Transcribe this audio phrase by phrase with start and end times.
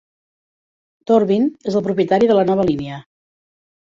[1.11, 2.97] Durbin, es el propietari de la nova línia.